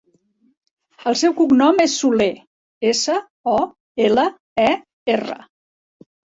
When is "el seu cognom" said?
1.11-1.83